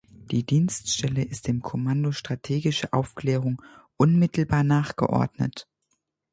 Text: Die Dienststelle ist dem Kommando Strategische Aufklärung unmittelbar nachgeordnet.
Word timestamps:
Die 0.31 0.41
Dienststelle 0.43 1.21
ist 1.23 1.47
dem 1.47 1.61
Kommando 1.61 2.11
Strategische 2.11 2.91
Aufklärung 2.91 3.61
unmittelbar 3.97 4.63
nachgeordnet. 4.63 5.67